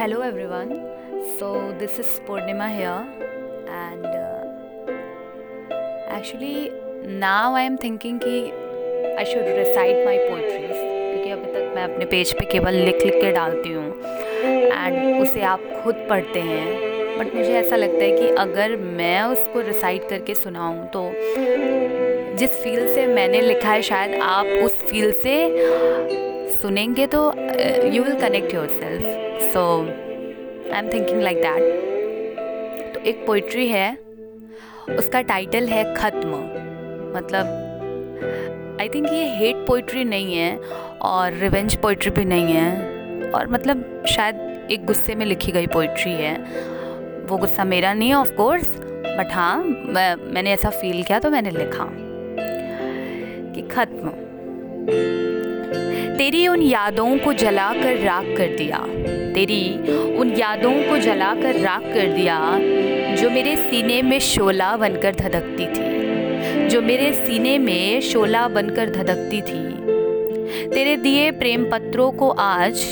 Everyone. 0.00 0.70
So 1.38 1.74
this 1.76 1.98
is 1.98 2.06
Purnima 2.24 2.68
here, 2.72 3.04
and 3.68 4.06
uh, 4.06 4.92
actually 6.08 6.70
now 7.04 7.54
I 7.54 7.62
am 7.62 7.76
thinking 7.76 8.20
कि 8.20 8.52
I 9.18 9.24
should 9.24 9.48
recite 9.56 9.98
my 10.06 10.14
poetries 10.28 10.76
क्योंकि 10.76 11.30
अभी 11.30 11.52
तक 11.52 11.72
मैं 11.76 11.82
अपने 11.84 12.04
पेज 12.12 12.32
पे 12.38 12.44
केवल 12.52 12.74
लिख 12.74 13.04
लिख 13.06 13.14
के 13.14 13.32
डालती 13.32 13.72
हूँ 13.72 13.88
एंड 14.44 15.20
उसे 15.22 15.42
आप 15.54 15.66
खुद 15.82 16.06
पढ़ते 16.10 16.40
हैं 16.50 17.18
बट 17.18 17.34
मुझे 17.34 17.52
ऐसा 17.62 17.76
लगता 17.76 18.04
है 18.04 18.12
कि 18.18 18.28
अगर 18.44 18.76
मैं 18.76 19.22
उसको 19.24 19.60
रिसाइट 19.72 20.08
करके 20.10 20.34
सुनाऊँ 20.34 20.86
तो 20.96 21.10
जिस 22.38 22.62
फील 22.62 22.94
से 22.94 23.06
मैंने 23.14 23.40
लिखा 23.40 23.72
है 23.72 23.82
शायद 23.82 24.20
आप 24.22 24.46
उस 24.64 24.80
फील 24.90 25.12
से 25.22 25.36
सुनेंगे 26.62 27.06
तो 27.06 27.20
you 27.94 28.02
will 28.04 28.14
connect 28.20 28.54
yourself 28.68 29.52
so 29.52 29.60
I 29.82 30.78
am 30.78 30.88
thinking 30.92 31.20
like 31.22 31.36
that 31.42 32.94
तो 32.94 33.00
एक 33.00 33.24
पोइट्री 33.26 33.68
है 33.68 33.90
उसका 34.98 35.20
टाइटल 35.22 35.68
है 35.68 35.82
ख़त्म। 35.94 36.40
मतलब 37.16 37.46
आई 38.80 38.88
थिंक 38.88 39.06
ये 39.06 39.24
हेट 39.36 39.56
पोइट्री 39.66 40.04
नहीं 40.04 40.36
है 40.36 40.56
और 41.02 41.32
रिवेंज 41.32 41.76
पोइट्री 41.76 42.10
भी 42.10 42.24
नहीं 42.24 42.52
है। 42.54 43.30
और 43.30 43.48
मतलब 43.48 44.04
शायद 44.08 44.68
एक 44.72 44.84
गुस्से 44.86 45.14
में 45.14 45.26
लिखी 45.26 45.52
गई 45.52 45.66
पोइट्री 45.66 46.12
है। 46.12 46.36
वो 47.28 47.36
गुस्सा 47.36 47.64
मेरा 47.64 47.92
नहीं 47.94 48.08
है 48.08 48.14
ऑफ़ 48.14 48.32
कोर्स 48.34 48.68
बट 48.78 49.32
हाँ 49.32 49.56
मैं, 49.56 50.14
मैंने 50.32 50.52
ऐसा 50.52 50.70
फील 50.70 51.02
किया 51.02 51.18
तो 51.18 51.30
मैंने 51.30 51.50
लिखा 51.50 51.88
कि 53.54 53.62
ख़त्म। 53.68 54.12
तेरी 56.18 56.48
उन 56.48 56.62
यादों 56.62 57.18
को 57.18 57.32
जलाकर 57.32 57.96
राख 57.96 58.24
कर 58.38 58.56
दिया। 58.56 58.78
तेरी 59.34 59.92
उन 60.16 60.30
यादों 60.30 60.72
को 60.72 60.98
जलाकर 60.98 61.60
राख 61.60 61.82
कर 61.82 62.12
दिया, 62.12 62.58
जो 63.14 63.30
मेरे 63.30 63.56
सीने 63.56 64.02
में 64.02 64.20
शोला 64.20 64.76
बनकर 64.76 65.14
धधकती 65.14 65.66
थी। 65.66 65.98
जो 66.68 66.82
मेरे 66.82 67.12
सीने 67.12 67.58
में 67.58 68.00
शोला 68.00 68.48
बनकर 68.48 68.90
धधकती 68.90 69.40
थी। 69.40 69.68
तेरे 70.68 70.96
दिए 70.96 71.30
प्रेम 71.30 71.70
पत्रों 71.70 72.12
को 72.12 72.30
आज, 72.30 72.84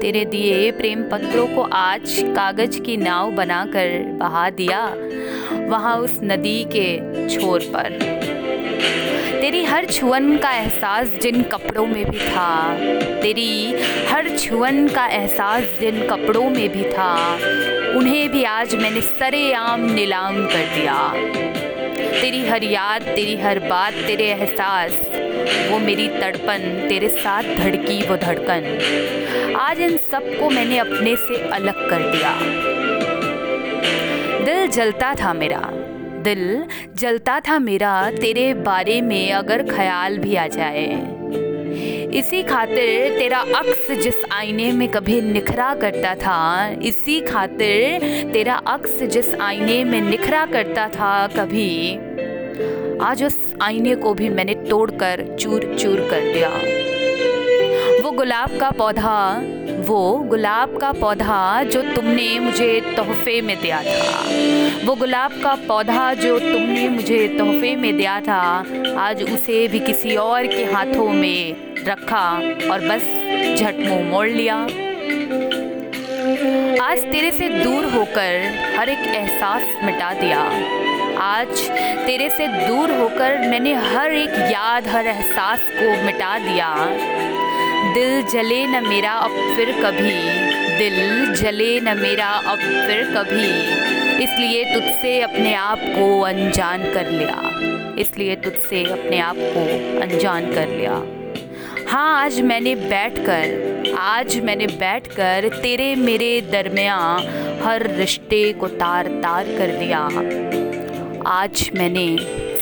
तेरे 0.00 0.24
दिए 0.24 0.70
प्रेम 0.70 1.02
पत्रों 1.02 1.46
को 1.46 1.62
आज 1.62 2.22
कागज़ 2.24 2.80
की 2.80 2.96
नाव 2.96 3.30
बनाकर 3.30 4.04
बहा 4.04 4.50
दिया, 4.50 4.96
वहाँ 5.52 5.96
उस 5.96 6.20
नदी 6.24 6.64
के 6.64 6.98
छोर 7.28 7.60
पर। 7.60 8.14
तेरी 9.44 9.64
हर 9.64 9.84
छुअन 9.84 10.36
का 10.36 10.50
एहसास 10.50 11.08
जिन 11.22 11.42
कपड़ों 11.42 11.86
में 11.86 12.10
भी 12.10 12.18
था। 12.18 12.74
तेरी 13.22 13.74
हर 14.06 14.38
छुअन 14.38 14.88
का 14.88 15.06
एहसास 15.06 15.62
जिन 15.80 16.06
कपड़ों 16.06 16.50
में 16.50 16.68
भी 16.68 16.84
था। 16.84 17.34
उन्हें 17.98 18.28
भी 18.28 18.44
आज 18.44 18.74
मैंने 18.74 19.00
सरेआम 19.00 19.92
नीलाम 19.92 20.46
कर 20.46 20.74
दिया। 20.74 21.12
तेरी 22.20 22.46
हर 22.46 22.64
याद, 22.64 23.02
तेरी 23.02 23.36
हर 23.36 23.58
बात, 23.58 23.92
तेरे 23.92 24.24
एहसास, 24.24 24.90
वो 25.70 25.78
मेरी 25.78 26.08
तड़पन, 26.08 26.86
तेरे 26.88 27.08
साथ 27.08 27.42
धड़की, 27.42 28.06
वो 28.06 28.16
धड़कन। 28.16 28.62
आज 29.60 29.80
इन 29.80 29.96
सबको 29.96 30.50
मैंने 30.50 30.78
अपने 30.78 31.16
से 31.16 31.48
अलग 31.48 31.90
कर 31.90 31.98
दिया। 31.98 32.38
दिल 34.44 34.66
जलता 34.66 35.14
था 35.14 35.32
मेरा। 35.32 35.70
दिल 36.14 36.64
जलता 36.96 37.40
था 37.40 37.58
मेरा, 37.58 38.10
तेरे 38.10 38.52
बारे 38.54 39.00
में 39.00 39.32
अगर 39.32 39.62
ख्याल 39.62 40.18
भी 40.18 40.36
आ 40.36 40.46
जाए। 40.46 40.86
इसी 42.14 42.42
खातिर 42.42 43.18
तेरा 43.18 43.38
अक्स 43.38 43.90
जिस 44.02 44.14
आईने 44.32 44.70
में 44.72 44.88
कभी 44.88 45.20
निखरा 45.20 45.74
करता 45.74 46.14
था, 46.14 46.68
इसी 46.82 47.20
खातिर 47.20 48.30
तेरा 48.32 48.54
अक्स 48.66 49.02
जिस 49.02 49.34
आईने 49.34 49.82
में 49.84 50.00
निखरा 50.00 50.44
करता 50.46 50.88
था 50.88 51.26
कभी, 51.26 51.94
आज 53.04 53.24
उस 53.24 53.38
आईने 53.62 53.94
को 53.94 54.14
भी 54.14 54.28
मैंने 54.28 54.54
तोड़कर 54.54 55.26
चूर 55.40 55.76
चूर 55.80 56.08
कर 56.10 56.32
दिया। 56.32 56.48
वो 58.02 58.10
गुलाब 58.10 58.58
का 58.60 58.70
पौधा 58.70 59.40
वो 59.84 60.14
गुलाब 60.28 60.76
का 60.76 60.90
पौधा 60.92 61.62
जो 61.62 61.80
तुमने 61.94 62.38
मुझे 62.40 62.68
तोहफे 62.96 63.40
में 63.40 63.56
दिया 63.60 63.82
था। 63.82 64.86
वो 64.86 64.94
गुलाब 64.94 65.32
का 65.42 65.54
पौधा 65.68 66.12
जो 66.14 66.38
तुमने 66.38 66.88
मुझे 66.88 67.26
तोहफे 67.28 67.74
में 67.76 67.96
दिया 67.96 68.20
था, 68.20 68.40
आज 68.98 69.22
उसे 69.22 69.66
भी 69.68 69.80
किसी 69.80 70.16
और 70.16 70.46
के 70.46 70.64
हाथों 70.64 71.08
में 71.10 71.56
रखा 71.86 72.28
और 72.72 72.88
बस 72.88 73.02
झट 73.58 73.78
मुँह 73.78 74.10
मोड़ 74.10 74.28
लिया। 74.28 74.56
आज 76.84 77.02
तेरे 77.02 77.30
से 77.30 77.48
दूर 77.48 77.84
होकर 77.84 78.76
हर 78.78 78.88
एक 78.88 79.06
एहसास 79.06 79.62
मिटा 79.84 80.12
दिया। 80.14 80.40
आज 81.22 81.60
तेरे 82.06 82.28
से 82.30 82.46
दूर 82.48 82.90
होकर 82.90 83.38
मैंने 83.48 83.74
हर 83.74 84.12
एक 84.12 84.38
याद, 84.52 84.88
हर 84.88 85.06
एहसास 85.06 85.60
को 85.72 86.04
मिटा 86.06 86.38
दिया। 86.38 86.74
दिल 87.92 88.22
जले 88.22 88.66
न 88.66 88.86
मेरा 88.88 89.12
अब 89.12 89.30
फिर 89.56 89.72
कभी। 89.82 90.44
दिल 90.78 91.34
जले 91.34 91.80
न 91.80 91.98
मेरा 91.98 92.26
अब 92.26 92.58
फिर 92.58 93.02
कभी। 93.16 93.48
इसलिए 94.24 94.64
तुझसे 94.74 95.20
अपने 95.20 95.54
आप 95.54 95.78
को 95.78 96.20
अनजान 96.20 96.82
कर 96.92 97.10
लिया। 97.10 97.50
इसलिए 97.98 98.36
तुझसे 98.36 98.84
अपने 98.84 99.18
आप 99.18 99.36
को 99.38 99.64
अनजान 100.00 100.52
कर 100.52 100.68
लिया। 100.68 101.02
हाँ 101.88 102.24
आज 102.24 102.40
मैंने 102.40 102.74
बैठकर, 102.74 103.94
आज 103.98 104.38
मैंने 104.40 104.66
बैठकर 104.66 105.48
तेरे 105.62 105.94
मेरे 105.94 106.40
दरमिया 106.40 106.96
हर 107.64 107.90
रिश्ते 107.90 108.52
को 108.52 108.68
तार 108.68 109.06
तार 109.06 109.44
कर 109.44 109.76
दिया। 109.76 110.00
आज 111.30 111.70
मैंने 111.74 112.06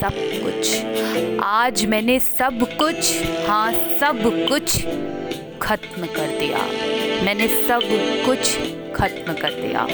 सब 0.00 0.14
कुछ। 0.44 1.40
आज 1.44 1.84
मैंने 1.86 2.18
सब 2.20 2.58
कुछ 2.78 3.12
हाँ 3.46 3.72
सब 4.00 4.22
कुछ 4.48 4.80
ख़त्म 5.62 6.06
कर 6.06 6.38
दिया। 6.38 6.58
मैंने 7.24 7.48
सब 7.66 7.82
कुछ 8.26 8.56
ख़त्म 8.96 9.32
कर 9.32 9.60
दिया। 9.60 9.86